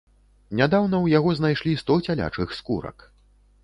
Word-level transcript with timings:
Нядаўна 0.61 0.95
ў 1.03 1.07
яго 1.17 1.35
знайшлі 1.41 1.79
сто 1.85 2.01
цялячых 2.09 2.59
скурак. 2.63 3.11